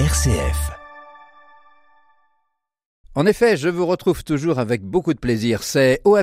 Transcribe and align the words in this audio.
RCF. 0.00 0.72
En 3.14 3.26
effet, 3.26 3.56
je 3.56 3.68
vous 3.68 3.86
retrouve 3.86 4.24
toujours 4.24 4.58
avec 4.58 4.82
beaucoup 4.82 5.14
de 5.14 5.20
plaisir. 5.20 5.62
C'est 5.62 6.00
au. 6.02 6.16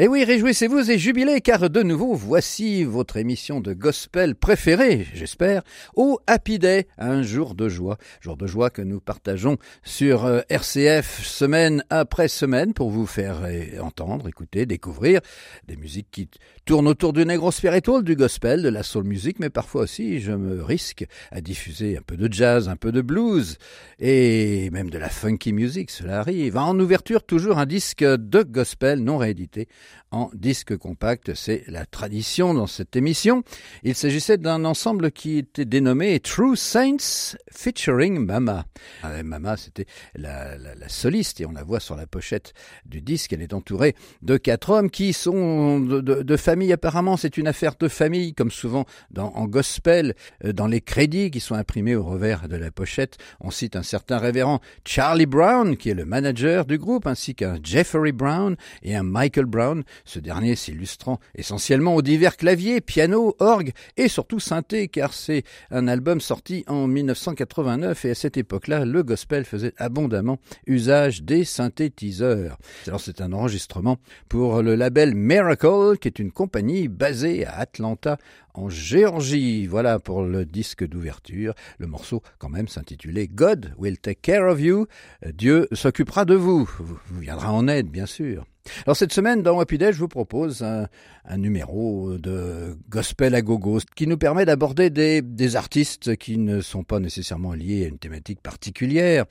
Et 0.00 0.04
eh 0.04 0.08
oui, 0.08 0.24
réjouissez-vous 0.24 0.90
et 0.90 0.96
jubilez, 0.96 1.42
car 1.42 1.68
de 1.68 1.82
nouveau, 1.82 2.14
voici 2.14 2.84
votre 2.84 3.18
émission 3.18 3.60
de 3.60 3.74
gospel 3.74 4.34
préférée, 4.34 5.06
j'espère, 5.12 5.60
au 5.94 6.18
Happy 6.26 6.58
Day, 6.58 6.86
un 6.96 7.22
jour 7.22 7.54
de 7.54 7.68
joie. 7.68 7.98
Jour 8.22 8.38
de 8.38 8.46
joie 8.46 8.70
que 8.70 8.80
nous 8.80 8.98
partageons 8.98 9.58
sur 9.84 10.24
euh, 10.24 10.40
RCF 10.48 11.22
semaine 11.22 11.84
après 11.90 12.28
semaine 12.28 12.72
pour 12.72 12.88
vous 12.88 13.04
faire 13.04 13.42
euh, 13.44 13.78
entendre, 13.82 14.26
écouter, 14.26 14.64
découvrir 14.64 15.20
des 15.68 15.76
musiques 15.76 16.08
qui 16.10 16.30
tournent 16.64 16.88
autour 16.88 17.12
du 17.12 17.26
négro 17.26 17.50
spiritual, 17.50 18.02
du 18.02 18.16
gospel, 18.16 18.62
de 18.62 18.70
la 18.70 18.82
soul 18.82 19.04
music, 19.04 19.36
mais 19.38 19.50
parfois 19.50 19.82
aussi 19.82 20.20
je 20.20 20.32
me 20.32 20.62
risque 20.62 21.04
à 21.30 21.42
diffuser 21.42 21.98
un 21.98 22.02
peu 22.02 22.16
de 22.16 22.32
jazz, 22.32 22.70
un 22.70 22.76
peu 22.76 22.90
de 22.90 23.02
blues 23.02 23.58
et 23.98 24.70
même 24.70 24.88
de 24.88 24.96
la 24.96 25.10
funky 25.10 25.52
music, 25.52 25.90
cela 25.90 26.20
arrive. 26.20 26.56
En 26.56 26.78
ouverture, 26.78 27.22
toujours 27.22 27.58
un 27.58 27.66
disque 27.66 28.02
de 28.02 28.42
gospel 28.42 29.00
non 29.00 29.18
réédité 29.18 29.68
en 30.10 30.30
disque 30.34 30.76
compact. 30.76 31.34
C'est 31.34 31.64
la 31.68 31.86
tradition 31.86 32.54
dans 32.54 32.66
cette 32.66 32.96
émission. 32.96 33.42
Il 33.82 33.94
s'agissait 33.94 34.38
d'un 34.38 34.64
ensemble 34.64 35.12
qui 35.12 35.38
était 35.38 35.64
dénommé 35.64 36.18
True 36.20 36.56
Saints 36.56 37.36
featuring 37.52 38.18
Mama. 38.18 38.64
Ah, 39.02 39.22
Mama, 39.22 39.56
c'était 39.56 39.86
la, 40.14 40.56
soliste 40.88 41.40
et 41.40 41.46
on 41.46 41.52
la 41.52 41.62
voit 41.62 41.80
sur 41.80 41.96
la 41.96 42.06
pochette 42.06 42.52
du 42.86 43.00
disque. 43.00 43.32
Elle 43.32 43.42
est 43.42 43.54
entourée 43.54 43.94
de 44.22 44.36
quatre 44.36 44.70
hommes 44.70 44.90
qui 44.90 45.12
sont 45.12 45.80
de, 45.80 46.36
famille. 46.36 46.72
Apparemment, 46.72 47.16
c'est 47.16 47.36
une 47.36 47.46
affaire 47.46 47.74
de 47.78 47.88
famille, 47.88 48.34
comme 48.34 48.50
souvent 48.50 48.84
en 49.16 49.46
gospel, 49.46 50.14
euh, 50.44 50.52
dans 50.52 50.66
les 50.66 50.80
crédits 50.80 51.30
qui 51.30 51.40
sont 51.40 51.54
imprimés 51.54 51.94
au 51.94 52.04
revers 52.04 52.48
de 52.48 52.56
la 52.56 52.70
pochette. 52.70 53.18
On 53.40 53.50
cite 53.50 53.76
un 53.76 53.82
certain 53.82 54.18
révérend 54.18 54.60
Charlie 54.84 55.26
Brown, 55.26 55.76
qui 55.76 55.90
est 55.90 55.94
le 55.94 56.04
manager 56.04 56.64
du 56.64 56.78
groupe, 56.78 57.06
ainsi 57.06 57.34
qu'un 57.34 57.58
Jeffrey 57.62 58.12
Brown 58.12 58.56
et 58.82 58.96
un 58.96 59.02
Michael 59.02 59.46
Brown 59.46 59.79
ce 60.04 60.18
dernier 60.18 60.56
s'illustrant 60.56 61.20
essentiellement 61.34 61.94
aux 61.94 62.02
divers 62.02 62.36
claviers, 62.36 62.80
piano, 62.80 63.34
orgue 63.38 63.72
et 63.96 64.08
surtout 64.08 64.40
synthé, 64.40 64.88
car 64.88 65.12
c'est 65.12 65.44
un 65.70 65.88
album 65.88 66.20
sorti 66.20 66.64
en 66.66 66.86
1989 66.86 68.04
et 68.04 68.10
à 68.10 68.14
cette 68.14 68.36
époque-là, 68.36 68.84
le 68.84 69.02
gospel 69.02 69.44
faisait 69.44 69.74
abondamment 69.76 70.38
usage 70.66 71.22
des 71.22 71.44
synthétiseurs. 71.44 72.58
Alors 72.86 73.00
c'est 73.00 73.20
un 73.20 73.32
enregistrement 73.32 73.98
pour 74.28 74.62
le 74.62 74.74
label 74.74 75.14
Miracle, 75.14 75.98
qui 76.00 76.08
est 76.08 76.18
une 76.18 76.32
compagnie 76.32 76.88
basée 76.88 77.46
à 77.46 77.58
Atlanta 77.58 78.18
en 78.54 78.68
Géorgie. 78.68 79.66
Voilà 79.66 79.98
pour 79.98 80.22
le 80.22 80.44
disque 80.44 80.86
d'ouverture. 80.86 81.54
Le 81.78 81.86
morceau 81.86 82.22
quand 82.38 82.48
même 82.48 82.68
s'intitulait 82.68 83.28
God 83.28 83.74
will 83.78 83.98
take 83.98 84.20
care 84.22 84.46
of 84.50 84.60
you. 84.60 84.86
Dieu 85.26 85.68
s'occupera 85.72 86.24
de 86.24 86.34
vous. 86.34 86.68
Vous 86.78 87.20
viendra 87.20 87.52
en 87.52 87.68
aide, 87.68 87.88
bien 87.88 88.06
sûr. 88.06 88.44
Alors 88.86 88.96
cette 88.96 89.12
semaine, 89.12 89.42
dans 89.42 89.62
Day, 89.62 89.92
je 89.92 89.98
vous 89.98 90.08
propose 90.08 90.62
un, 90.62 90.88
numéro 91.36 92.18
de 92.18 92.76
gospel 92.88 93.34
à 93.34 93.42
gogo 93.42 93.78
qui 93.94 94.06
nous 94.06 94.18
permet 94.18 94.44
d'aborder 94.44 94.90
des, 94.90 95.22
des, 95.22 95.54
artistes 95.54 96.16
qui 96.16 96.38
ne 96.38 96.60
sont 96.60 96.82
pas 96.82 96.98
nécessairement 96.98 97.52
liés 97.52 97.84
à 97.84 97.88
une 97.88 97.98
thématique 97.98 98.40
particulière, 98.40 99.26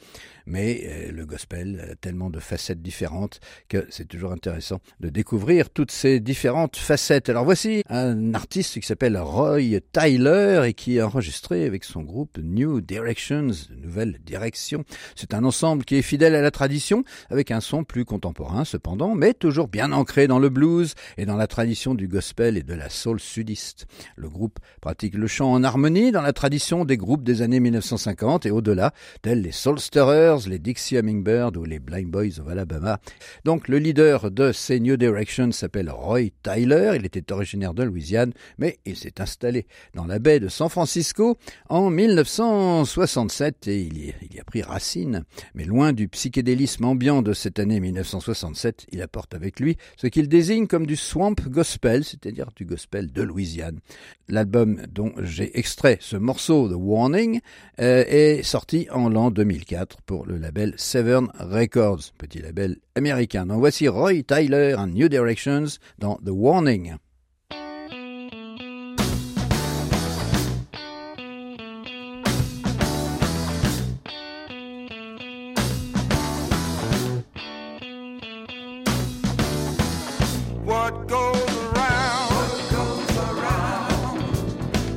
mais 0.46 0.82
euh, 0.86 1.12
le 1.12 1.26
gospel 1.26 1.90
a 1.92 1.96
tellement 1.96 2.30
de 2.30 2.40
facettes 2.40 2.82
différentes 2.82 3.40
que 3.68 3.86
c'est 3.90 4.08
toujours 4.08 4.32
intéressant 4.32 4.80
de 5.00 5.10
découvrir 5.10 5.70
toutes 5.70 5.92
ces 5.92 6.20
différentes 6.20 6.78
facettes. 6.78 7.30
Alors 7.30 7.44
voici 7.44 7.84
un 7.90 8.34
artiste 8.34 8.80
qui 8.80 8.86
s'appelle 8.86 9.18
Roy 9.18 9.80
Tyler 9.92 10.64
et 10.66 10.74
qui 10.74 11.00
a 11.00 11.06
enregistré 11.06 11.66
avec 11.66 11.84
son 11.84 12.02
groupe 12.02 12.38
New 12.42 12.82
Directions, 12.82 13.52
Nouvelle 13.82 14.20
Direction. 14.26 14.84
C'est 15.16 15.34
un 15.34 15.44
ensemble 15.44 15.86
qui 15.86 15.96
est 15.96 16.02
fidèle 16.02 16.36
à 16.36 16.42
la 16.42 16.52
tradition 16.52 17.04
avec 17.30 17.52
un 17.52 17.62
son 17.62 17.84
plus 17.84 18.06
contemporain 18.06 18.66
cependant, 18.66 19.16
mais 19.16 19.29
toujours 19.34 19.68
bien 19.68 19.92
ancré 19.92 20.28
dans 20.28 20.40
le 20.40 20.50
blues 20.50 20.94
et 21.18 21.26
dans 21.26 21.36
la 21.36 21.48
tradition 21.48 21.96
du 21.96 22.08
gospel 22.08 22.58
et 22.58 22.64
de 22.64 22.74
la 22.74 22.90
soul 22.90 23.20
sudiste. 23.20 23.86
Le 24.16 24.30
groupe 24.30 24.60
pratique 24.82 25.16
le 25.16 25.28
chant 25.28 25.52
en 25.52 25.64
harmonie 25.64 26.12
dans 26.12 26.22
la 26.22 26.34
tradition 26.34 26.86
des 26.86 26.98
groupes 26.98 27.24
des 27.24 27.42
années 27.42 27.60
1950 27.60 28.46
et 28.46 28.52
au-delà, 28.52 28.94
tels 29.22 29.42
les 29.42 29.52
Soulsterers, 29.52 30.48
les 30.48 30.60
Dixie 30.60 30.98
Hummingbird 30.98 31.58
ou 31.58 31.66
les 31.66 31.80
Blind 31.80 32.10
Boys 32.10 32.40
of 32.40 32.48
Alabama. 32.48 33.00
Donc 33.46 33.68
le 33.68 33.78
leader 33.78 34.32
de 34.32 34.52
ces 34.52 34.80
New 34.80 34.98
Directions 34.98 35.52
s'appelle 35.52 35.90
Roy 35.90 36.30
Tyler, 36.44 36.94
il 36.96 37.06
était 37.06 37.32
originaire 37.32 37.74
de 37.74 37.84
Louisiane, 37.84 38.34
mais 38.58 38.80
il 38.86 38.96
s'est 38.96 39.22
installé 39.22 39.68
dans 39.94 40.06
la 40.06 40.20
baie 40.20 40.40
de 40.40 40.48
San 40.48 40.70
Francisco 40.70 41.38
en 41.70 41.90
1967 41.90 43.68
et 43.68 43.82
il 43.82 43.98
y, 43.98 44.14
il 44.22 44.36
y 44.36 44.40
a 44.40 44.44
pris 44.44 44.62
racine. 44.62 45.24
Mais 45.54 45.66
loin 45.66 45.94
du 45.94 46.08
psychédélisme 46.08 46.86
ambiant 46.86 47.22
de 47.22 47.34
cette 47.34 47.60
année 47.60 47.80
1967, 47.80 48.88
il 48.92 49.02
apporte 49.10 49.34
avec 49.34 49.60
lui 49.60 49.76
ce 49.98 50.06
qu'il 50.06 50.30
désigne 50.30 50.68
comme 50.68 50.86
du 50.86 50.96
swamp 50.96 51.34
gospel, 51.48 52.04
c'est-à-dire 52.04 52.50
du 52.56 52.64
gospel 52.64 53.12
de 53.12 53.24
Louisiane. 53.24 53.80
L'album 54.28 54.82
dont 54.92 55.14
j'ai 55.24 55.58
extrait 55.58 55.98
ce 56.00 56.16
morceau, 56.16 56.70
The 56.70 56.76
Warning, 56.78 57.40
euh, 57.82 58.04
est 58.08 58.44
sorti 58.44 58.88
en 58.92 59.10
l'an 59.10 59.32
2004 59.32 60.04
pour 60.04 60.28
le 60.28 60.38
label 60.38 60.76
Severn 60.78 61.32
Records, 61.40 62.14
petit 62.20 62.40
label 62.40 62.78
américain. 62.94 63.48
Donc 63.48 63.60
voici 63.60 63.88
Roy 63.88 64.22
Tyler 64.22 64.76
and 64.78 64.88
New 64.88 65.10
Directions 65.10 65.80
dans 65.98 66.18
The 66.18 66.30
Warning. 66.30 66.94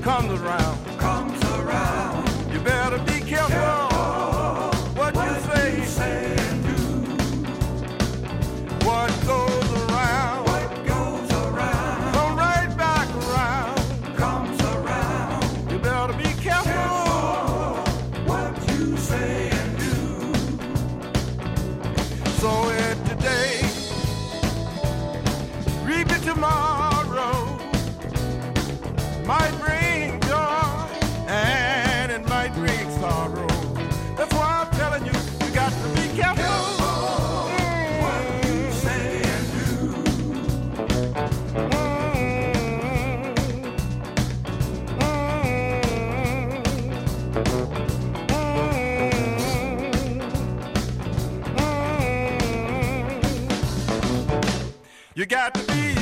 comes 0.02 0.40
around. 0.40 0.91
You 55.14 55.26
got 55.26 55.52
to 55.52 55.60
be 55.66 56.01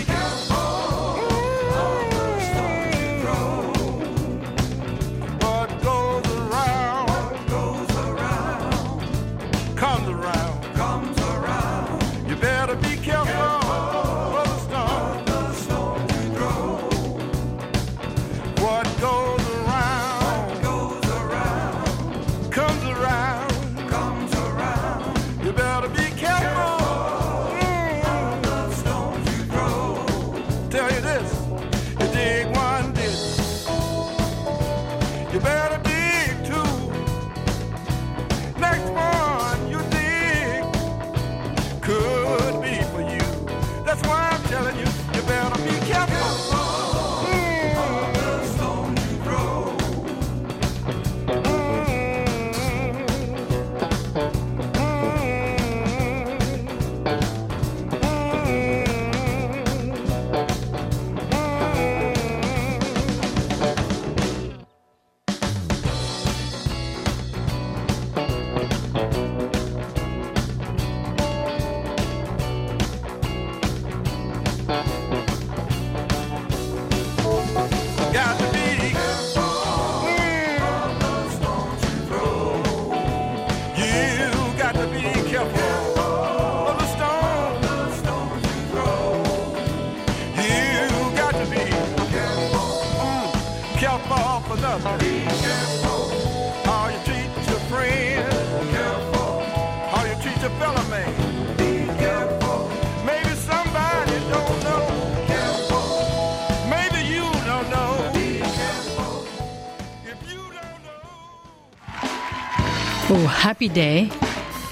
Happy 113.12 113.68
Day, 113.68 114.08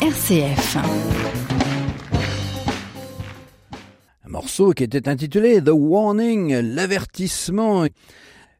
RCF. 0.01 0.77
Un 4.25 4.29
morceau 4.29 4.71
qui 4.73 4.85
était 4.85 5.09
intitulé 5.09 5.61
The 5.61 5.71
Warning, 5.73 6.55
l'avertissement. 6.55 7.87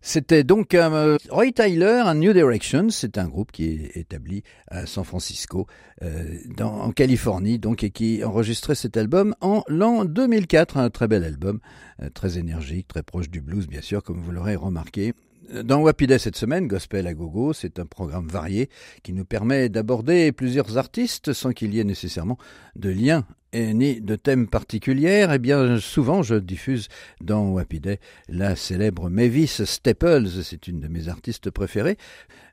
C'était 0.01 0.43
donc 0.43 0.75
euh, 0.75 1.17
Roy 1.31 1.53
Tyler, 1.53 2.03
un 2.05 2.17
New 2.17 2.33
Direction, 2.33 2.89
c'est 2.91 3.19
un 3.19 3.29
groupe 3.29 3.53
qui 3.53 3.67
est 3.67 3.97
établi 3.97 4.43
à 4.67 4.87
San 4.87 5.05
Francisco, 5.05 5.69
euh, 6.03 6.39
en 6.61 6.91
Californie, 6.91 7.61
donc 7.61 7.85
et 7.85 7.91
qui 7.91 8.25
enregistrait 8.25 8.75
cet 8.75 8.97
album 8.97 9.37
en 9.41 9.63
l'an 9.69 10.05
2004, 10.05 10.77
un 10.79 10.91
très 10.91 11.07
bel 11.07 11.23
album, 11.23 11.61
euh, 12.03 12.11
très 12.11 12.39
énergique, 12.39 12.89
très 12.89 13.05
proche 13.05 13.31
du 13.31 13.41
blues 13.41 13.69
bien 13.69 13.83
sûr, 13.83 14.03
comme 14.03 14.21
vous 14.21 14.33
l'aurez 14.33 14.57
remarqué. 14.57 15.15
Dans 15.51 15.81
Wapiday 15.81 16.19
cette 16.19 16.37
semaine, 16.37 16.69
Gospel 16.69 17.07
à 17.07 17.15
Gogo, 17.15 17.55
c'est 17.55 17.79
un 17.79 17.87
programme 17.87 18.29
varié 18.29 18.69
qui 19.03 19.15
nous 19.15 19.25
permet 19.25 19.71
d'aborder 19.71 20.31
plusieurs 20.31 20.77
artistes 20.77 21.33
sans 21.33 21.53
qu'il 21.53 21.75
y 21.75 21.81
ait 21.81 21.85
nécessairement 21.85 22.37
de 22.77 22.91
lien 22.91 23.25
ni 23.55 24.03
de 24.03 24.15
thème 24.15 24.47
particulier, 24.47 25.27
eh 25.33 25.39
bien 25.39 25.81
souvent 25.81 26.23
je 26.23 26.35
diffuse 26.35 26.89
dans 27.23 27.57
Happy 27.57 27.81
Day 27.81 27.99
la 28.29 28.57
célèbre 28.57 29.09
Mavis 29.09 29.65
Staples, 29.65 30.29
c'est 30.43 30.69
une 30.69 30.81
de 30.81 30.89
mes 30.89 31.09
artistes 31.09 31.49
préférées. 31.51 31.97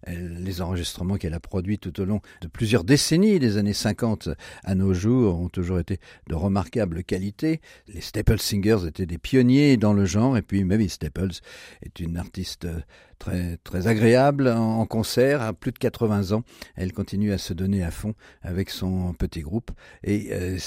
Les 0.07 0.61
enregistrements 0.61 1.17
qu'elle 1.17 1.33
a 1.33 1.39
produits 1.39 1.79
tout 1.79 1.99
au 1.99 2.05
long 2.05 2.21
de 2.41 2.47
plusieurs 2.47 2.83
décennies, 2.83 3.39
des 3.39 3.57
années 3.57 3.73
50 3.73 4.29
à 4.63 4.75
nos 4.75 4.93
jours, 4.93 5.39
ont 5.39 5.49
toujours 5.49 5.79
été 5.79 5.99
de 6.27 6.35
remarquable 6.35 7.03
qualité. 7.03 7.61
Les 7.87 8.01
Staples 8.01 8.39
Singers 8.39 8.87
étaient 8.87 9.05
des 9.05 9.17
pionniers 9.17 9.77
dans 9.77 9.93
le 9.93 10.05
genre, 10.05 10.37
et 10.37 10.41
puis 10.41 10.63
Mavis 10.63 10.89
Staples 10.89 11.39
est 11.81 11.99
une 11.99 12.17
artiste 12.17 12.67
très, 13.19 13.57
très 13.63 13.87
agréable 13.87 14.47
en 14.47 14.85
concert, 14.85 15.41
à 15.41 15.53
plus 15.53 15.71
de 15.71 15.77
80 15.77 16.31
ans. 16.31 16.43
Elle 16.75 16.93
continue 16.93 17.31
à 17.31 17.37
se 17.37 17.53
donner 17.53 17.83
à 17.83 17.91
fond 17.91 18.13
avec 18.41 18.69
son 18.69 19.13
petit 19.13 19.41
groupe 19.41 19.71
et, 20.03 20.29
euh, 20.31 20.57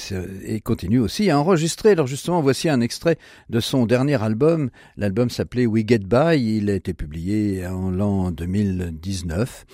et 0.43 0.61
continue 0.61 0.99
aussi 0.99 1.31
à 1.31 1.39
enregistrer. 1.39 1.91
Alors 1.93 2.07
justement, 2.07 2.41
voici 2.41 2.69
un 2.69 2.81
extrait 2.81 3.19
de 3.51 3.61
son 3.61 3.87
dernier 3.87 4.23
album. 4.23 4.71
L'album 4.97 5.31
s'appelait 5.31 5.67
We 5.67 5.85
Get 5.87 6.01
By. 6.01 6.59
Il 6.59 6.71
a 6.71 6.75
été 6.75 6.95
publié 6.95 7.67
en 7.67 7.91
l'an 7.91 8.31
2019. 8.31 9.67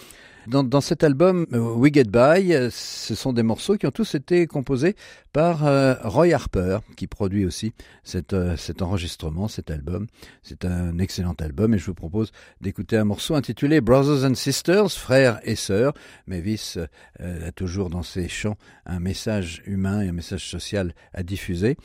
Dans, 0.47 0.81
cet 0.83 1.05
album, 1.05 1.47
euh, 1.55 1.59
We 1.59 1.93
Get 1.93 2.05
By, 2.05 2.53
euh, 2.53 2.69
ce 2.71 3.15
sont 3.15 3.33
des 3.33 3.43
morceaux 3.43 3.77
qui 3.77 3.87
ont 3.87 3.91
tous 3.91 4.15
été 4.15 4.47
composés 4.47 4.95
par 5.33 5.67
euh, 5.67 5.95
Roy 6.03 6.35
Harper, 6.35 6.81
qui 6.97 7.07
produit 7.07 7.47
aussi 7.47 7.73
cet, 8.03 8.35
enregistrement, 8.83 9.49
cet 9.49 9.71
album. 9.71 10.07
C'est 10.43 10.67
un 10.67 10.99
excellent 10.99 11.35
album 11.41 11.73
et 11.73 11.79
je 11.79 11.87
vous 11.87 11.95
propose 11.95 12.31
d'écouter 12.61 12.99
un 12.99 13.05
morceau 13.05 13.35
intitulé 13.35 13.81
Brothers 13.81 14.29
and 14.31 14.35
Sisters, 14.35 14.93
frères 14.93 15.41
et 15.45 15.57
sœurs. 15.57 15.95
Mavis 16.27 16.79
a 17.19 17.53
toujours 17.53 17.89
dans 17.89 18.03
ses 18.03 18.29
chants 18.29 18.57
un 18.85 19.01
message 19.01 19.63
humain 19.65 20.03
et 20.03 20.09
un 20.09 20.13
message 20.13 20.49
social 20.49 20.95
à 21.15 21.23
diffuser. 21.23 21.77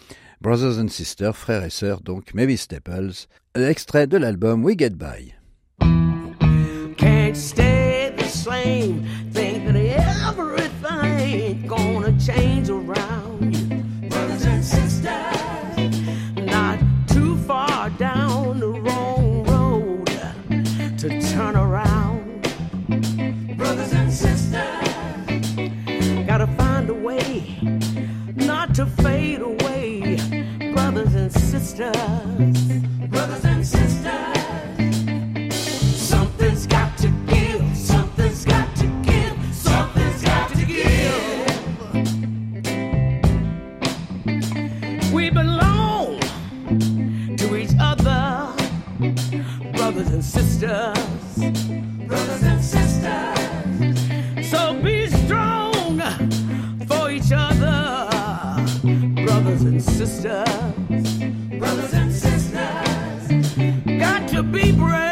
Brothers 0.41 0.79
and 0.79 0.89
Sisters, 0.89 1.35
frères 1.35 1.63
et 1.63 1.69
sœurs, 1.69 2.01
donc 2.01 2.33
Mavis 2.33 2.57
Staples, 2.57 3.27
extrait 3.55 4.07
de 4.07 4.17
l'album 4.17 4.63
We 4.63 4.75
Get 4.77 4.91
By. 4.91 5.38
Can't 6.99 7.37
stay 7.37 8.13
the 8.17 8.25
same, 8.25 9.05
Think 9.31 9.67
that 9.67 9.75
everything 10.27 11.65
gonna 11.65 12.11
change 12.19 12.69
around 12.69 13.55
you. 13.55 14.09
Brothers 14.09 14.45
and 14.45 14.65
sisters, 14.65 16.01
not 16.35 16.77
too 17.07 17.37
far 17.47 17.89
down 17.91 18.59
the 18.59 18.67
wrong 18.67 19.45
road 19.45 20.07
to 20.97 21.21
turn 21.31 21.55
around. 21.55 22.41
Brothers 23.55 23.93
and 23.93 24.11
sisters, 24.11 24.59
gotta 26.27 26.47
find 26.57 26.89
a 26.89 26.93
way 26.93 27.57
not 28.35 28.75
to 28.75 28.85
fade 28.85 29.39
away. 29.39 30.17
Brothers 30.73 31.15
and 31.15 31.31
sisters, 31.31 31.95
to 64.31 64.43
be 64.43 64.71
brave 64.71 65.08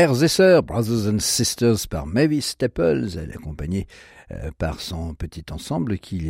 Frères 0.00 0.22
et 0.22 0.28
sœurs, 0.28 0.62
Brothers 0.62 1.12
and 1.12 1.18
Sisters 1.18 1.86
par 1.86 2.06
Mavis 2.06 2.40
Staples, 2.40 3.18
elle 3.18 3.32
est 3.32 3.34
accompagnée 3.34 3.86
euh, 4.30 4.50
par 4.56 4.80
son 4.80 5.12
petit 5.12 5.44
ensemble 5.50 5.98
qui 5.98 6.20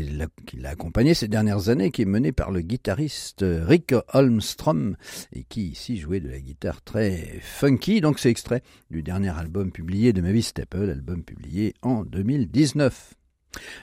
l'a 0.59 0.71
accompagné 0.71 1.15
ces 1.15 1.29
dernières 1.29 1.69
années, 1.69 1.93
qui 1.93 2.03
est 2.03 2.05
mené 2.05 2.33
par 2.33 2.51
le 2.51 2.63
guitariste 2.63 3.45
Rick 3.47 3.95
Holmstrom 4.13 4.97
et 5.33 5.45
qui 5.45 5.69
ici 5.69 5.99
jouait 5.99 6.19
de 6.19 6.29
la 6.29 6.41
guitare 6.41 6.83
très 6.83 7.39
funky. 7.43 8.01
Donc 8.01 8.19
c'est 8.19 8.29
extrait 8.29 8.65
du 8.91 9.05
dernier 9.05 9.39
album 9.39 9.71
publié 9.71 10.13
de 10.13 10.21
Mavis 10.21 10.49
Staples, 10.49 10.91
album 10.91 11.23
publié 11.23 11.75
en 11.83 12.03
2019. 12.03 13.20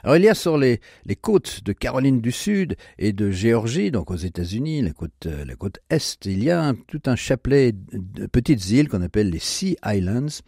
Alors 0.02 0.16
il 0.16 0.24
y 0.24 0.28
a 0.28 0.34
sur 0.34 0.56
les, 0.56 0.80
côtes 1.20 1.60
de 1.64 1.72
Caroline 1.72 2.20
du 2.20 2.32
Sud 2.32 2.76
et 2.98 3.12
de 3.12 3.30
Géorgie, 3.30 3.90
donc 3.90 4.10
aux 4.10 4.16
États-Unis, 4.16 4.82
la 4.82 4.92
côte, 4.92 5.26
euh, 5.26 5.44
la 5.44 5.56
côte 5.56 5.78
Est, 5.90 6.24
il 6.26 6.42
y 6.42 6.50
a 6.50 6.72
tout 6.86 7.02
un 7.06 7.16
chapelet 7.16 7.72
de 7.92 8.26
petites 8.26 8.70
îles 8.70 8.88
qu'on 8.88 9.02
appelle 9.02 9.30
les 9.30 9.38
Sea 9.38 9.76
Islands 9.84 10.40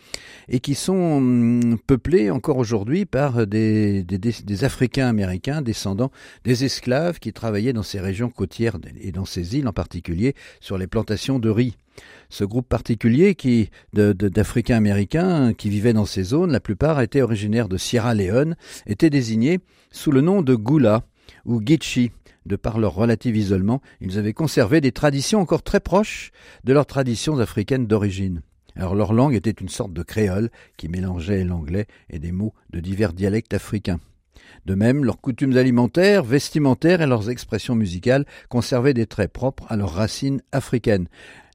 et 0.49 0.61
qui 0.61 0.75
sont 0.75 1.17
hum, 1.19 1.79
peuplées 1.87 2.31
encore 2.31 2.57
aujourd'hui 2.57 3.05
par 3.05 3.47
des, 3.47 4.03
des, 4.05 4.19
des- 4.19 4.35
des 4.45 4.65
Africains 4.65 5.09
américains 5.09 5.61
descendants 5.63 6.11
des 6.45 6.65
esclaves 6.65 7.19
qui 7.19 7.33
travaillaient 7.33 7.73
dans 7.73 7.83
ces 7.83 8.01
régions 8.01 8.31
côtières 8.31 8.79
et 9.01 9.13
dans 9.13 9.25
ces 9.27 9.57
îles 9.57 9.69
en 9.69 9.73
particulier 9.73 10.35
sur 10.61 10.79
les 10.79 10.87
plantations 10.87 11.39
de 11.39 11.51
riz. 11.51 11.77
Ce 12.29 12.45
groupe 12.45 12.69
particulier 12.69 13.37
d'Africains 13.93 14.77
américains 14.77 15.53
qui 15.53 15.69
vivaient 15.69 15.93
dans 15.93 16.07
ces 16.07 16.23
zones, 16.23 16.53
la 16.53 16.61
plupart 16.61 17.01
étaient 17.01 17.23
originaires 17.23 17.69
de 17.69 17.77
Sierra 17.77 18.15
Leone, 18.15 18.57
étaient 18.87 19.11
désignés 19.11 19.59
sous 19.91 20.13
le 20.13 20.21
nom 20.21 20.43
de 20.43 20.55
Gula 20.55 21.03
ou 21.45 21.61
Gitchi. 21.65 22.13
De 22.47 22.57
par 22.57 22.79
leur 22.79 22.95
relatif 22.95 23.37
isolement, 23.37 23.83
ils 24.01 24.19
avaient 24.19 24.33
conservé 24.33 24.81
des 24.81 24.93
traditions 24.93 25.41
encore 25.41 25.63
très 25.63 25.81
proches 25.81 26.31
de 26.65 26.73
leurs 26.73 26.87
traditions 26.87 27.39
africaines 27.39 27.87
d'origine. 27.87 28.43
Alors 28.77 28.95
leur 28.95 29.13
langue 29.13 29.35
était 29.35 29.51
une 29.51 29.69
sorte 29.69 29.93
de 29.93 30.03
créole 30.03 30.51
qui 30.77 30.89
mélangeait 30.89 31.45
l'anglais 31.45 31.87
et 32.09 32.19
des 32.19 32.33
mots 32.33 32.55
de 32.71 32.81
divers 32.81 33.13
dialectes 33.13 33.53
africains. 33.53 34.01
De 34.67 34.75
même, 34.75 35.05
leurs 35.05 35.21
coutumes 35.21 35.57
alimentaires, 35.57 36.23
vestimentaires 36.23 37.03
et 37.03 37.07
leurs 37.07 37.31
expressions 37.31 37.75
musicales 37.75 38.25
conservaient 38.49 38.95
des 38.95 39.07
traits 39.07 39.33
propres 39.33 39.67
à 39.69 39.77
leurs 39.77 39.95
racines 39.95 40.43
africaines. 40.53 41.09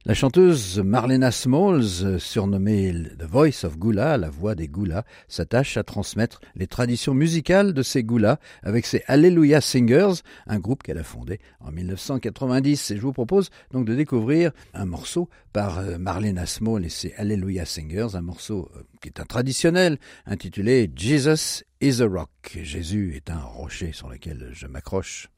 La 0.06 0.14
chanteuse 0.14 0.78
Marlena 0.78 1.32
Smalls, 1.32 2.20
surnommée 2.20 2.94
The 3.18 3.24
Voice 3.24 3.64
of 3.64 3.76
Gula, 3.76 4.16
la 4.16 4.30
voix 4.30 4.54
des 4.54 4.68
Goulas, 4.68 5.02
s'attache 5.26 5.76
à 5.76 5.82
transmettre 5.82 6.40
les 6.54 6.68
traditions 6.68 7.12
musicales 7.12 7.74
de 7.74 7.82
ces 7.82 8.04
Goulas 8.04 8.38
avec 8.62 8.86
ses 8.86 9.02
Hallelujah 9.08 9.60
Singers, 9.60 10.22
un 10.46 10.60
groupe 10.60 10.84
qu'elle 10.84 10.98
a 10.98 11.02
fondé 11.02 11.40
en 11.58 11.72
1990. 11.72 12.92
Et 12.92 12.96
je 12.96 13.02
vous 13.02 13.12
propose 13.12 13.50
donc 13.72 13.84
de 13.84 13.96
découvrir 13.96 14.52
un 14.74 14.84
morceau 14.84 15.28
par 15.52 15.80
euh, 15.80 15.98
Marlena 15.98 16.46
Small 16.46 16.84
et 16.84 16.88
ses 16.88 17.12
Hallelujah 17.14 17.64
Singers, 17.64 18.14
un 18.14 18.22
morceau 18.22 18.70
euh, 18.76 18.82
qui 19.02 19.08
est 19.08 19.18
un 19.18 19.24
traditionnel 19.24 19.98
intitulé 20.24 20.88
Jesus 20.94 21.64
is 21.80 22.00
a 22.00 22.06
Rock. 22.06 22.56
Jésus 22.62 23.16
est 23.16 23.28
un 23.28 23.40
rocher 23.40 23.90
sur 23.90 24.08
lequel 24.08 24.50
je 24.52 24.68
m'accroche. 24.68 25.30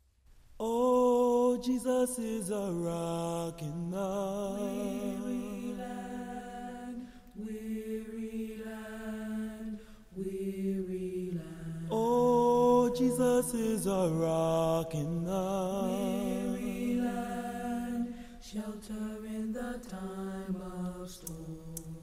Jesus 1.62 2.18
is 2.20 2.50
a 2.50 2.70
rock 2.72 3.60
in 3.62 3.90
the 3.90 4.56
weary 4.60 5.74
land, 5.76 7.08
weary 7.34 8.60
land, 8.64 9.80
weary 10.14 11.32
land. 11.32 11.88
Oh, 11.90 12.94
Jesus 12.96 13.54
is 13.54 13.86
a 13.86 14.08
rock 14.12 14.94
in 14.94 15.24
the 15.24 15.82
weary 15.84 17.00
land, 17.00 18.14
shelter 18.40 19.26
in 19.26 19.52
the 19.52 19.80
time 19.88 20.62
of 20.62 21.10
storm. 21.10 21.96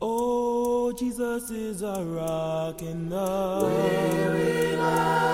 Oh, 0.00 0.92
Jesus 0.92 1.50
is 1.50 1.80
a 1.82 2.04
rock 2.04 2.82
in 2.82 3.08
the 3.08 3.60
weary 3.62 4.76
land, 4.76 5.27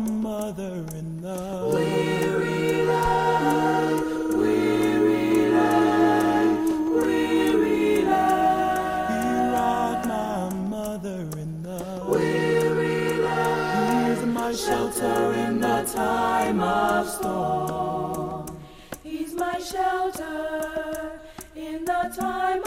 my 0.00 0.10
mother 0.10 0.84
in 0.94 1.20
the 1.20 1.70
weary 1.74 2.84
land, 2.84 4.38
weary 4.38 5.50
land, 5.50 6.94
weary 6.94 8.04
land. 8.04 9.08
He 9.10 9.50
rocked 9.54 10.06
my 10.06 10.50
mother 10.68 11.20
in 11.38 11.62
the 11.64 12.04
weary 12.08 13.18
land. 13.18 14.18
He's 14.18 14.26
my 14.26 14.52
shelter 14.52 15.32
in 15.32 15.60
the 15.60 15.82
time 15.92 16.60
of 16.60 17.08
storm. 17.08 18.56
He's 19.02 19.34
my 19.34 19.58
shelter 19.58 21.20
in 21.56 21.84
the 21.84 22.14
time 22.16 22.57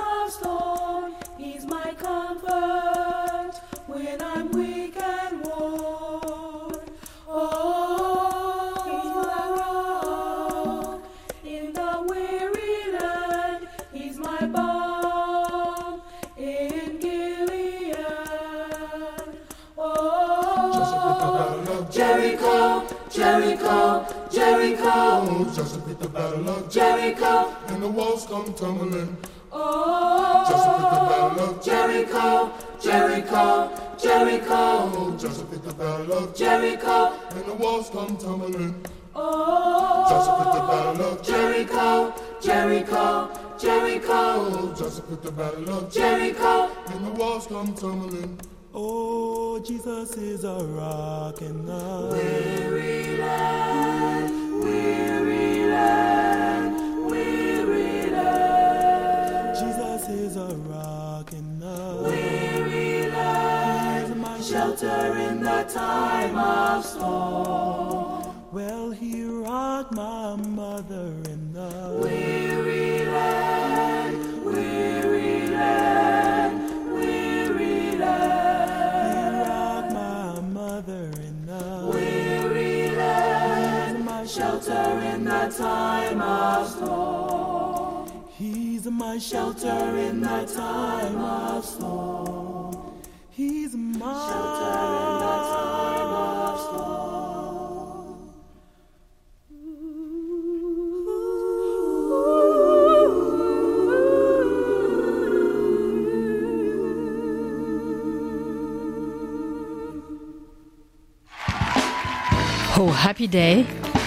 Oh, 26.72 26.74
of 26.74 26.74
Jericho, 26.74 27.56
and 27.68 27.84
the 27.84 27.88
walls 27.88 28.26
come 28.28 28.54
tumbling. 28.54 29.18
oh, 29.52 30.46
Joseph 30.48 30.78
hit 30.78 30.90
the 30.90 31.06
battle 31.10 31.50
of 31.50 31.64
Jericho, 31.64 32.52
Jericho, 32.82 33.98
Jericho, 34.02 35.18
Joseph 35.18 35.50
hit 35.50 35.64
the 35.64 35.74
battle 35.74 36.14
of 36.14 36.36
Jericho, 36.36 37.14
and 37.32 37.46
the 37.46 37.54
walls 37.56 37.90
come 37.90 38.16
tumbling. 38.18 38.86
oh, 39.16 40.06
Joseph 40.10 40.38
hit 40.38 40.54
the 40.54 40.68
battle 40.68 41.06
of 41.06 41.24
Jericho, 41.24 42.14
Jericho, 42.42 43.58
Jericho, 43.60 44.74
Joseph 44.74 45.10
hit 45.10 45.24
the 45.24 45.32
battle 45.32 45.70
of 45.70 45.92
Jericho, 45.92 46.70
and 46.88 47.06
the 47.06 47.12
walls 47.12 47.48
come 47.48 47.74
tumbling. 47.74 48.40
Oh, 48.74 49.60
Jesus 49.60 50.16
is 50.16 50.46
a 50.46 50.56
rock 50.56 51.42
in 51.42 51.66
the 51.66 52.10
weary 52.12 53.18
land, 53.18 54.64
weary 54.64 55.11
shelter 64.82 65.18
in 65.18 65.42
the 65.42 65.64
time 65.64 66.36
of 66.36 66.84
storm. 66.84 68.36
Well, 68.52 68.90
he 68.90 69.24
rocked 69.24 69.94
my 69.94 70.36
mother 70.36 71.14
in 71.26 71.54
the 71.54 72.00
Weary 72.02 73.06
land, 73.06 74.44
weary 74.44 75.48
land, 75.48 76.94
weary 76.94 77.96
land, 77.98 79.48
rocked 79.48 79.94
my 79.94 80.42
mother 80.42 81.12
in 81.16 81.46
the 81.46 81.92
weary 81.94 82.90
land, 82.96 84.04
my 84.04 84.26
shelter 84.26 85.00
in 85.14 85.26
the 85.26 85.54
time 85.56 86.22
of 86.22 86.68
storm. 86.70 88.28
He's 88.30 88.86
my 88.88 89.20
shelter 89.20 89.98
in 89.98 90.22
the 90.22 90.46
time 90.56 91.18
of 91.18 91.66
storm. 91.66 91.71
Happy 113.04 113.28
Day, 113.28 113.66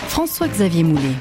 François-Xavier 0.09 0.85
Moulet. 0.85 1.15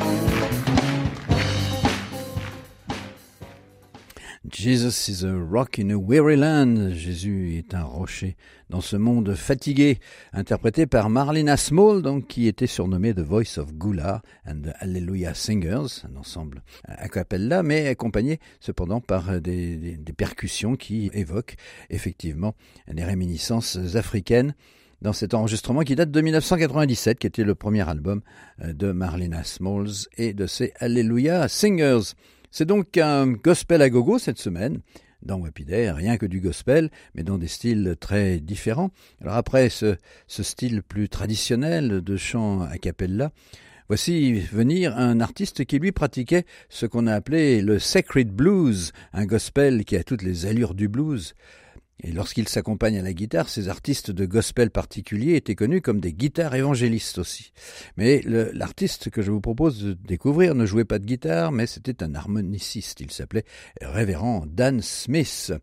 Jesus 4.49 5.07
is 5.09 5.23
a 5.25 5.33
rock 5.35 5.79
in 5.79 5.89
a 5.89 5.95
weary 5.97 6.35
land. 6.35 6.91
Jésus 6.91 7.57
est 7.57 7.73
un 7.73 7.83
rocher 7.83 8.35
dans 8.69 8.81
ce 8.81 8.95
monde 8.95 9.33
fatigué, 9.33 9.99
interprété 10.31 10.85
par 10.85 11.09
Marlena 11.09 11.57
Small, 11.57 12.03
qui 12.27 12.47
était 12.47 12.67
surnommée 12.67 13.13
The 13.13 13.19
Voice 13.21 13.57
of 13.57 13.73
Gula 13.73 14.21
and 14.45 14.61
the 14.63 14.73
Hallelujah 14.79 15.33
Singers, 15.33 16.03
un 16.07 16.15
ensemble 16.17 16.61
a 16.87 17.07
cappella, 17.09 17.63
mais 17.63 17.87
accompagné 17.87 18.39
cependant 18.59 19.01
par 19.01 19.41
des- 19.41 19.97
des 19.97 20.13
percussions 20.13 20.75
qui 20.75 21.09
évoquent 21.13 21.55
effectivement 21.89 22.53
des 22.91 23.03
réminiscences 23.03 23.77
africaines 23.95 24.53
dans 25.03 25.13
cet 25.13 25.33
enregistrement 25.33 25.81
qui 25.81 25.95
date 25.95 26.11
de 26.11 26.21
1997, 26.21 27.19
qui 27.19 27.27
était 27.27 27.43
le 27.43 27.55
premier 27.55 27.87
album 27.87 28.21
euh, 28.63 28.73
de 28.73 28.91
Marlena 28.91 29.43
Smalls 29.43 30.07
et 30.17 30.33
de 30.33 30.47
ses 30.47 30.71
Hallelujah 30.79 31.47
Singers. 31.49 32.13
C'est 32.51 32.65
donc 32.65 32.97
un 32.97 33.27
gospel 33.27 33.81
à 33.81 33.89
gogo 33.89 34.17
cette 34.17 34.39
semaine. 34.39 34.79
dans 35.21 35.37
Wapiday, 35.37 35.91
rien 35.91 36.17
que 36.17 36.25
du 36.25 36.39
gospel, 36.39 36.89
mais 37.15 37.23
dans 37.23 37.37
des 37.37 37.47
styles 37.47 37.95
très 37.99 38.39
différents. 38.39 38.91
Alors 39.21 39.35
après 39.35 39.69
ce, 39.69 39.97
ce 40.27 40.41
style 40.41 40.81
plus 40.81 41.09
traditionnel 41.09 42.01
de 42.01 42.17
chant 42.17 42.61
a 42.61 42.77
cappella, 42.77 43.31
Voici 43.89 44.33
venir 44.33 44.97
un 44.97 45.19
artiste 45.19 45.65
qui 45.65 45.77
lui 45.77 45.91
pratiquait 45.91 46.45
ce 46.69 46.85
qu'on 46.85 47.05
a 47.05 47.13
appelé 47.13 47.61
le 47.61 47.79
sacred 47.79 48.31
blues, 48.31 48.93
un 49.11 49.25
gospel 49.25 49.83
qui 49.83 49.97
a 49.97 50.03
toutes 50.05 50.23
les 50.23 50.45
allures 50.45 50.73
du 50.73 50.87
blues. 50.87 51.35
Et 52.05 52.11
lorsqu'il 52.11 52.49
s'accompagne 52.49 52.97
à 52.97 53.01
la 53.01 53.13
guitare, 53.13 53.47
ces 53.47 53.69
artistes 53.69 54.11
de 54.11 54.25
gospel 54.25 54.69
particuliers 54.71 55.35
étaient 55.35 55.55
connus 55.55 55.81
comme 55.81 56.01
des 56.01 56.11
guitares 56.11 56.53
évangélistes 56.53 57.17
aussi. 57.17 57.53
Mais 57.95 58.21
l'artiste 58.25 59.09
que 59.09 59.21
je 59.21 59.31
vous 59.31 59.39
propose 59.39 59.81
de 59.81 59.93
découvrir 59.93 60.53
ne 60.53 60.65
jouait 60.65 60.83
pas 60.83 60.99
de 60.99 61.05
guitare, 61.05 61.53
mais 61.53 61.65
c'était 61.65 62.03
un 62.03 62.13
harmoniciste. 62.13 62.99
Il 62.99 63.09
s'appelait 63.09 63.45
Révérend 63.81 64.45
Dan 64.45 64.81
Smith. 64.81 65.53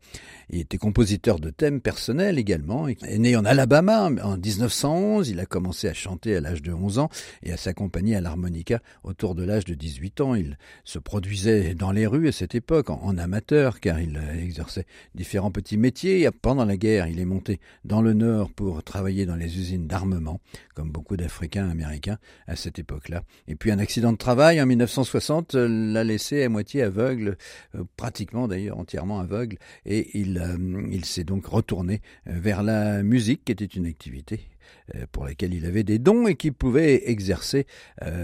Il 0.48 0.61
était 0.61 0.79
compositeur 0.79 1.40
de 1.40 1.50
thèmes 1.50 1.83
personnels 1.83 2.38
également. 2.38 2.88
Est 2.88 3.18
né 3.18 3.37
en 3.37 3.44
Alabama 3.44 4.11
en 4.22 4.38
1911. 4.38 5.29
Il 5.29 5.40
a 5.40 5.46
commencé 5.46 5.88
à 5.88 5.94
chanter 5.94 6.37
à 6.37 6.40
l'âge 6.40 6.62
de 6.62 6.72
11 6.72 7.00
ans 7.00 7.11
et 7.42 7.53
à 7.53 7.59
s'accompagner 7.59 8.16
à 8.16 8.22
l'harmonica 8.22 8.81
autour 9.05 9.35
de 9.35 9.44
l'âge 9.44 9.66
de 9.66 9.74
18 9.74 10.20
ans. 10.22 10.35
Il 10.35 10.57
se 10.85 10.98
produisait 10.98 11.74
dans 11.74 11.92
les 11.92 12.07
rues 12.07 12.29
à 12.29 12.33
cette 12.33 12.55
époque 12.55 12.88
en 12.88 13.18
amateur 13.18 13.79
car 13.81 14.00
il 14.00 14.18
exerçait 14.42 14.87
différents 15.14 15.50
petits 15.50 15.76
métiers 15.76 16.30
pendant 16.31 16.64
la 16.64 16.77
guerre, 16.77 17.07
il 17.07 17.21
est 17.21 17.25
monté 17.25 17.61
dans 17.85 18.03
le 18.03 18.12
nord 18.12 18.51
pour 18.51 18.83
travailler 18.83 19.27
dans 19.27 19.37
les 19.37 19.59
usines 19.59 19.87
d'armement, 19.87 20.40
comme 20.75 20.90
beaucoup 20.90 21.16
d'Africains 21.16 21.69
américains 21.69 22.19
à 22.47 22.57
cette 22.57 22.79
époque-là. 22.79 23.23
Et 23.49 23.55
puis 23.55 23.71
un 23.71 23.79
accident 23.79 24.12
de 24.12 24.19
travail 24.19 24.61
en 24.61 24.66
1960 24.66 25.55
l'a 25.55 26.05
laissé 26.05 26.43
à 26.43 26.49
moitié 26.49 26.83
aveugle, 26.83 27.37
euh, 27.75 27.85
pratiquement 27.97 28.49
d'ailleurs 28.49 28.79
entièrement 28.79 29.21
aveugle, 29.21 29.59
et 29.87 30.19
il, 30.19 30.38
euh, 30.38 31.01
s'est 31.03 31.25
donc 31.25 31.47
retourné 31.47 32.03
vers 32.27 32.62
la 32.62 33.03
musique, 33.03 33.45
qui 33.45 33.53
était 33.53 33.64
une 33.64 33.87
activité 33.87 34.49
euh, 34.95 35.07
pour 35.11 35.25
laquelle 35.25 35.55
il 35.55 35.64
avait 35.66 35.83
des 35.83 35.99
dons 35.99 36.27
et 36.27 36.37
qu'il 36.37 36.53
pouvait 36.53 37.11
exercer 37.11 37.66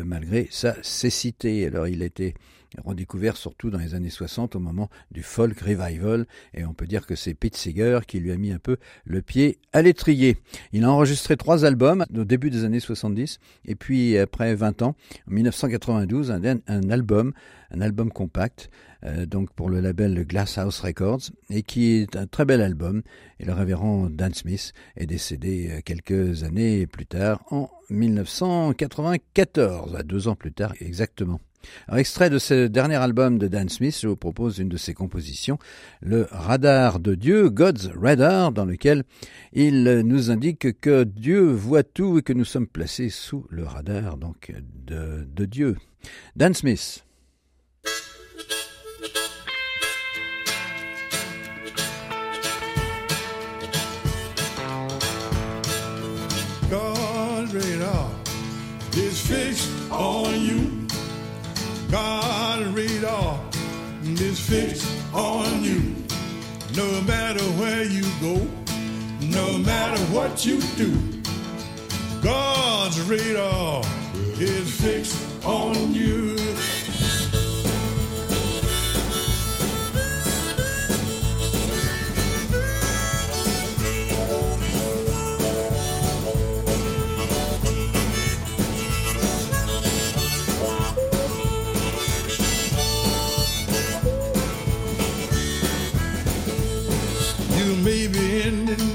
malgré 0.04 0.48
sa 0.50 0.76
cécité. 0.82 1.66
Alors 1.66 1.88
il 1.88 2.02
était 2.02 2.34
redécouvert 2.84 3.36
surtout 3.36 3.70
dans 3.70 3.78
les 3.78 3.94
années 3.94 4.10
60 4.10 4.56
au 4.56 4.60
moment 4.60 4.88
du 5.10 5.22
folk 5.22 5.58
revival 5.60 6.26
et 6.54 6.64
on 6.64 6.74
peut 6.74 6.86
dire 6.86 7.06
que 7.06 7.14
c'est 7.14 7.34
Pete 7.34 7.56
Seeger 7.56 8.00
qui 8.06 8.20
lui 8.20 8.32
a 8.32 8.36
mis 8.36 8.52
un 8.52 8.58
peu 8.58 8.76
le 9.04 9.22
pied 9.22 9.58
à 9.72 9.82
l'étrier. 9.82 10.38
Il 10.72 10.84
a 10.84 10.90
enregistré 10.90 11.36
trois 11.36 11.64
albums 11.64 12.04
au 12.14 12.24
début 12.24 12.50
des 12.50 12.64
années 12.64 12.80
70 12.80 13.38
et 13.64 13.74
puis 13.74 14.18
après 14.18 14.54
20 14.54 14.82
ans, 14.82 14.96
en 15.28 15.30
1992, 15.30 16.30
un, 16.30 16.42
un 16.66 16.90
album, 16.90 17.32
un 17.70 17.80
album 17.80 18.10
compact 18.10 18.70
euh, 19.04 19.26
donc 19.26 19.52
pour 19.52 19.68
le 19.68 19.80
label 19.80 20.26
Glasshouse 20.26 20.80
Records 20.80 21.30
et 21.50 21.62
qui 21.62 21.96
est 21.96 22.16
un 22.16 22.26
très 22.26 22.44
bel 22.44 22.60
album 22.60 23.02
et 23.38 23.44
le 23.44 23.52
révérend 23.52 24.08
Dan 24.10 24.34
Smith 24.34 24.72
est 24.96 25.06
décédé 25.06 25.70
euh, 25.70 25.80
quelques 25.84 26.44
années 26.44 26.86
plus 26.86 27.06
tard 27.06 27.42
en 27.50 27.70
1994, 27.90 29.94
à 29.94 30.02
deux 30.02 30.28
ans 30.28 30.34
plus 30.34 30.52
tard 30.52 30.74
exactement. 30.80 31.40
Un 31.88 31.96
extrait 31.96 32.30
de 32.30 32.38
ce 32.38 32.66
dernier 32.66 32.96
album 32.96 33.38
de 33.38 33.48
Dan 33.48 33.68
Smith, 33.68 33.98
je 34.00 34.08
vous 34.08 34.16
propose 34.16 34.58
une 34.58 34.68
de 34.68 34.76
ses 34.76 34.94
compositions, 34.94 35.58
le 36.00 36.26
Radar 36.30 37.00
de 37.00 37.14
Dieu, 37.14 37.50
God's 37.50 37.90
Radar, 37.94 38.52
dans 38.52 38.64
lequel 38.64 39.04
il 39.52 39.84
nous 40.04 40.30
indique 40.30 40.80
que 40.80 41.04
Dieu 41.04 41.50
voit 41.50 41.82
tout 41.84 42.18
et 42.18 42.22
que 42.22 42.32
nous 42.32 42.44
sommes 42.44 42.66
placés 42.66 43.10
sous 43.10 43.46
le 43.50 43.64
radar 43.64 44.16
donc 44.16 44.52
de 44.86 45.44
Dieu. 45.44 45.76
Dan 46.36 46.54
Smith. 46.54 47.05
God 61.90 62.66
radar 62.74 63.40
is 64.02 64.40
fixed 64.40 64.90
on 65.14 65.62
you. 65.62 65.94
No 66.74 67.00
matter 67.02 67.42
where 67.60 67.84
you 67.84 68.02
go, 68.20 68.44
no 69.20 69.58
matter 69.58 70.00
what 70.12 70.44
you 70.44 70.60
do, 70.76 70.92
God's 72.22 73.00
radar 73.02 73.82
is 74.38 74.80
fixed 74.80 75.44
on 75.44 75.94
you. 75.94 76.45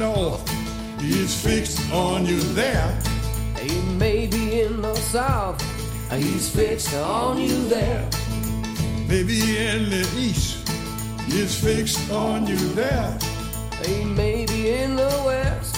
North. 0.01 0.49
He's 0.99 1.33
fixed 1.43 1.79
on 1.91 2.25
you 2.25 2.39
there. 2.53 2.89
He 3.59 3.79
may 4.03 4.27
be 4.27 4.61
in 4.61 4.81
the 4.81 4.95
south. 4.95 5.59
He's 6.11 6.49
fixed 6.49 6.93
on 6.95 7.39
you 7.39 7.67
there. 7.69 8.07
Maybe 9.07 9.39
in 9.57 9.89
the 9.89 10.05
east. 10.17 10.67
He's 11.27 11.53
fixed 11.63 12.11
on 12.11 12.47
you 12.47 12.57
there. 12.73 13.17
He 13.85 14.03
may 14.03 14.45
be 14.45 14.71
in 14.71 14.95
the 14.95 15.13
west. 15.25 15.77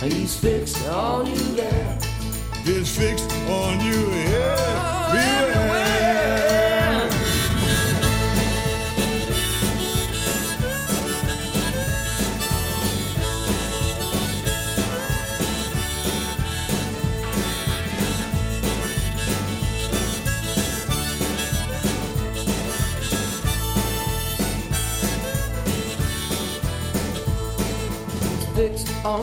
He's 0.00 0.38
fixed 0.38 0.86
on 0.88 1.26
you 1.26 1.42
there. 1.54 1.98
He's 2.64 2.96
fixed 2.96 3.30
on 3.48 3.80
you 3.84 4.00
oh, 4.08 5.12
everywhere. 5.14 5.83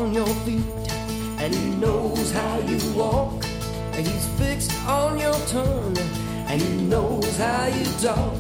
On 0.02 0.14
your 0.14 0.34
feet 0.46 0.66
and 1.38 1.54
he 1.54 1.70
knows 1.76 2.32
how 2.32 2.58
you 2.60 2.80
walk. 2.94 3.34
And 3.94 4.08
he's 4.08 4.28
fixed 4.40 4.74
on 4.88 5.20
your 5.20 5.40
tongue 5.46 5.98
and 6.50 6.60
he 6.62 6.74
knows 6.92 7.38
how 7.38 7.68
you 7.68 7.86
talk. 8.02 8.36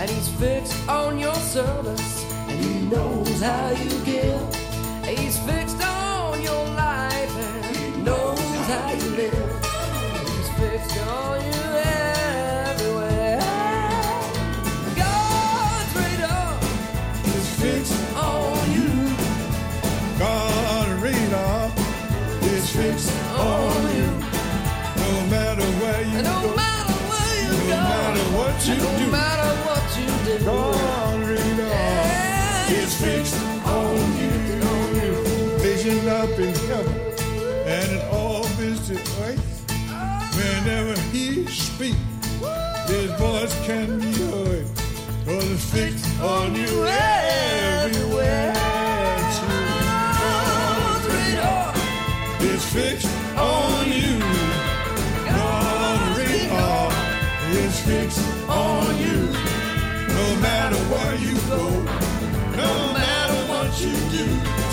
And 0.00 0.10
he's 0.10 0.28
fixed 0.40 0.88
on 0.88 1.18
your 1.18 1.34
service 1.34 2.24
and 2.48 2.58
he 2.64 2.80
knows 2.86 3.40
how 3.40 3.70
you 3.70 3.90
give. 4.04 4.42
And 5.06 5.18
he's 5.18 5.38
fixed 5.50 5.80
on 5.82 6.42
your 6.42 6.64
life 6.86 7.34
and 7.46 7.76
he 7.76 8.02
knows 8.02 8.66
how 8.72 8.90
you 8.92 9.10
live. 9.22 9.50
And 10.18 10.28
he's 10.28 10.50
fixed 10.58 10.98
on 10.98 11.44
you 11.44 11.67
on 23.48 23.96
you. 23.96 24.08
No 25.02 25.10
matter 25.34 25.66
where 25.80 26.02
you 26.02 26.22
no 26.22 26.36
go, 26.42 26.56
matter 26.56 26.92
where 27.10 27.34
you 27.42 27.52
no 27.68 27.76
go, 27.78 27.82
matter 27.94 28.26
what 28.38 28.56
you 28.68 28.74
no 28.76 28.98
do, 28.98 29.06
matter 29.10 29.52
what 29.66 29.84
you 29.98 30.08
do, 30.38 30.44
God 30.44 31.20
radar 31.28 31.66
Yeah, 31.66 32.70
is 32.82 32.94
fixed 33.00 33.40
on 33.66 33.96
you. 34.20 34.30
Vision 35.58 36.08
up 36.08 36.30
in 36.38 36.54
heaven 36.68 36.96
and 37.66 37.88
it 37.96 38.04
orbits 38.12 38.88
the 38.88 38.98
earth. 39.26 39.44
Whenever 40.36 40.98
He 41.12 41.46
speaks, 41.46 41.98
His 42.88 43.10
voice 43.18 43.54
can 43.66 43.98
be 44.00 44.12
heard. 44.12 44.66
Cause 45.24 45.50
it's 45.50 45.64
fixed 45.72 46.20
on 46.20 46.54
you 46.54 46.62
everywhere. 46.86 47.27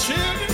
Children, 0.08 0.44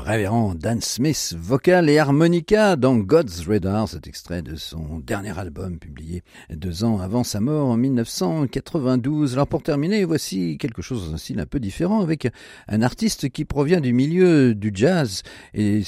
révérend 0.00 0.54
Dan 0.54 0.80
Smith, 0.80 1.34
vocal 1.38 1.88
et 1.88 1.98
harmonica 1.98 2.76
dans 2.76 2.96
God's 2.96 3.46
Radar, 3.46 3.88
cet 3.88 4.06
extrait 4.06 4.42
de 4.42 4.56
son 4.56 4.98
dernier 4.98 5.38
album 5.38 5.78
publié 5.78 6.22
deux 6.50 6.84
ans 6.84 7.00
avant 7.00 7.24
sa 7.24 7.40
mort 7.40 7.68
en 7.68 7.76
1992. 7.76 9.34
Alors 9.34 9.46
pour 9.46 9.62
terminer, 9.62 10.04
voici 10.04 10.58
quelque 10.58 10.82
chose 10.82 11.10
d'un 11.10 11.16
style 11.16 11.40
un 11.40 11.46
peu 11.46 11.60
différent 11.60 12.00
avec 12.00 12.28
un 12.68 12.82
artiste 12.82 13.28
qui 13.30 13.44
provient 13.44 13.80
du 13.80 13.92
milieu 13.92 14.54
du 14.54 14.70
jazz 14.74 15.22
et 15.54 15.82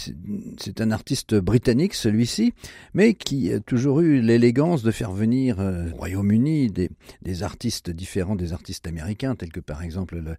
c'est 0.59 0.81
un 0.81 0.91
artiste 0.91 1.35
britannique 1.35 1.95
celui-ci, 1.95 2.53
mais 2.95 3.15
qui 3.15 3.53
a 3.53 3.61
toujours 3.61 4.01
eu 4.01 4.21
l'élégance 4.21 4.83
de 4.83 4.91
faire 4.91 5.13
venir 5.13 5.59
euh, 5.59 5.91
au 5.93 5.97
Royaume-Uni 5.97 6.71
des, 6.71 6.91
des 7.23 7.43
artistes 7.43 7.91
différents 7.91 8.37
des 8.37 8.53
artistes 8.53 8.87
américains 8.87 9.35
tels 9.35 9.53
que 9.53 9.61
par 9.61 9.83
exemple 9.83 10.17
le, 10.19 10.37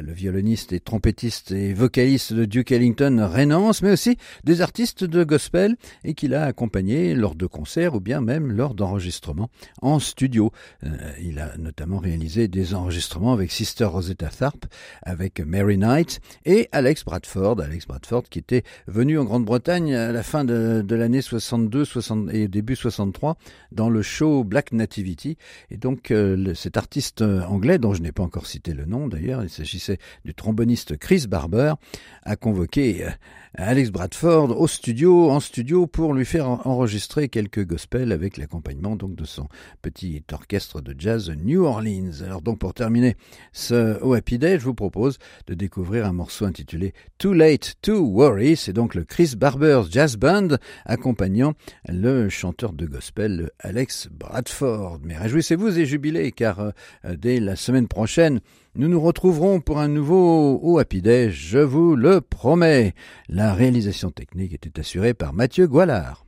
le 0.00 0.12
violoniste 0.12 0.72
et 0.72 0.80
trompettiste 0.80 1.52
et 1.52 1.72
vocaliste 1.72 2.32
de 2.32 2.44
Duke 2.44 2.72
Ellington 2.72 3.28
Renance, 3.32 3.82
mais 3.82 3.92
aussi 3.92 4.16
des 4.44 4.60
artistes 4.60 5.04
de 5.04 5.24
gospel 5.24 5.76
et 6.04 6.14
qu'il 6.14 6.34
a 6.34 6.44
accompagné 6.44 7.14
lors 7.14 7.34
de 7.34 7.46
concerts 7.46 7.94
ou 7.94 8.00
bien 8.00 8.20
même 8.20 8.52
lors 8.52 8.74
d'enregistrements 8.74 9.50
en 9.82 9.98
studio. 9.98 10.52
Euh, 10.84 10.88
il 11.22 11.38
a 11.38 11.56
notamment 11.56 11.98
réalisé 11.98 12.48
des 12.48 12.74
enregistrements 12.74 13.32
avec 13.32 13.50
Sister 13.50 13.84
Rosetta 13.84 14.28
Tharpe, 14.28 14.66
avec 15.02 15.40
Mary 15.40 15.78
Knight 15.78 16.20
et 16.44 16.68
Alex 16.72 17.04
Bradford. 17.04 17.60
Alex 17.60 17.86
Bradford 17.86 18.24
qui 18.24 18.38
était 18.38 18.62
venu 18.86 19.18
en 19.18 19.24
Grande-Bretagne 19.24 19.94
à 19.94 20.12
la 20.12 20.22
fin 20.22 20.44
de, 20.44 20.84
l'année 20.88 21.22
62 21.22 21.84
60 21.84 22.34
et 22.34 22.48
début 22.48 22.76
63 22.76 23.36
dans 23.72 23.88
le 23.88 24.02
show 24.02 24.44
Black 24.44 24.72
Nativity. 24.72 25.36
Et 25.70 25.76
donc 25.76 26.10
euh, 26.10 26.54
cet 26.54 26.76
artiste 26.76 27.22
anglais, 27.22 27.78
dont 27.78 27.94
je 27.94 28.02
n'ai 28.02 28.12
pas 28.12 28.22
encore 28.22 28.46
cité 28.46 28.72
le 28.72 28.84
nom 28.84 29.08
d'ailleurs, 29.08 29.42
il 29.42 29.50
s'agissait 29.50 29.85
du 30.24 30.34
tromboniste 30.34 30.96
Chris 30.96 31.26
Barber, 31.28 31.74
a 32.22 32.36
convoqué 32.36 33.04
euh, 33.04 33.10
Alex 33.54 33.90
Bradford 33.90 34.60
au 34.60 34.66
studio, 34.66 35.30
en 35.30 35.40
studio, 35.40 35.86
pour 35.86 36.12
lui 36.12 36.26
faire 36.26 36.66
enregistrer 36.66 37.30
quelques 37.30 37.64
gospels 37.66 38.12
avec 38.12 38.36
l'accompagnement 38.36 38.96
donc 38.96 39.14
de 39.14 39.24
son 39.24 39.48
petit 39.80 40.22
orchestre 40.30 40.82
de 40.82 40.94
jazz 40.98 41.30
New 41.30 41.64
Orleans. 41.64 42.22
Alors 42.22 42.42
donc 42.42 42.58
pour 42.58 42.74
terminer 42.74 43.16
ce 43.52 43.98
Oh 44.02 44.12
Happy 44.12 44.38
Day, 44.38 44.58
je 44.58 44.64
vous 44.64 44.74
propose 44.74 45.18
de 45.46 45.54
découvrir 45.54 46.04
un 46.04 46.12
morceau 46.12 46.44
intitulé 46.44 46.92
Too 47.16 47.32
Late 47.32 47.76
to 47.80 48.04
Worry. 48.04 48.56
C'est 48.56 48.74
donc 48.74 48.94
le 48.94 49.04
Chris 49.04 49.34
Barber's 49.36 49.90
Jazz 49.90 50.16
Band 50.16 50.48
accompagnant 50.84 51.54
le 51.88 52.28
chanteur 52.28 52.74
de 52.74 52.84
gospel 52.84 53.50
Alex 53.60 54.08
Bradford. 54.10 54.98
Mais 55.02 55.16
réjouissez-vous 55.16 55.78
et 55.78 55.86
jubilez 55.86 56.32
car 56.32 56.60
euh, 56.60 57.16
dès 57.16 57.40
la 57.40 57.56
semaine 57.56 57.88
prochaine, 57.88 58.40
nous 58.76 58.88
nous 58.88 59.00
retrouverons 59.00 59.60
pour 59.60 59.78
un 59.78 59.88
nouveau 59.88 60.60
Oh 60.62 60.78
Happy 60.78 61.00
Day, 61.00 61.30
je 61.30 61.58
vous 61.58 61.96
le 61.96 62.20
promets. 62.20 62.94
La 63.28 63.54
réalisation 63.54 64.10
technique 64.10 64.52
était 64.52 64.78
assurée 64.78 65.14
par 65.14 65.32
Mathieu 65.32 65.66
Goualard. 65.66 66.26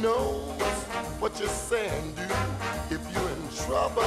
Knows 0.00 0.60
what 1.20 1.38
you 1.40 1.46
say 1.46 1.88
and 1.88 2.16
do. 2.16 2.22
If 2.90 3.00
you're 3.12 3.30
in 3.30 3.48
trouble, 3.66 4.02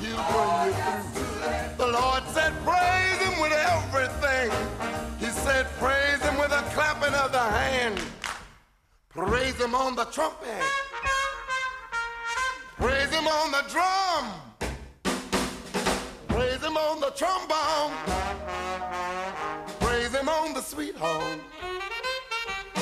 He'll 0.00 0.24
bring 0.32 0.74
you 0.74 0.96
through. 1.12 1.76
The 1.76 1.86
Lord 1.92 2.22
said, 2.28 2.52
praise 2.64 3.18
Him 3.26 3.40
with 3.40 3.52
everything. 3.52 4.50
He 5.18 5.26
said, 5.26 5.66
praise 5.78 6.20
Him 6.22 6.38
with 6.38 6.52
a 6.52 6.62
clapping 6.74 7.14
of 7.14 7.32
the 7.32 7.38
hand. 7.38 8.00
Praise 9.10 9.56
Him 9.60 9.74
on 9.74 9.94
the 9.94 10.06
trumpet. 10.06 10.62
Praise 12.76 13.10
Him 13.10 13.26
on 13.26 13.50
the 13.52 13.64
drum. 13.68 14.44
Praise 16.34 16.60
him 16.64 16.76
on 16.76 17.00
the 17.00 17.10
trombone. 17.10 17.92
Praise 19.80 20.12
him 20.12 20.28
on 20.28 20.52
the 20.52 20.60
sweet 20.60 20.96
horn. 20.96 21.40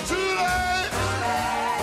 Too 0.06 0.16
late. 0.16 1.81